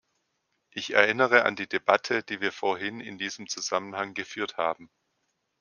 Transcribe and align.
Ich 0.71 0.93
erinnere 0.95 1.45
an 1.45 1.55
die 1.55 1.69
Debatte, 1.69 2.23
die 2.23 2.41
wir 2.41 2.51
vorhin 2.51 3.01
in 3.01 3.19
diesem 3.19 3.47
Zusammenhang 3.47 4.15
geführt 4.15 4.57
haben. 4.57 4.89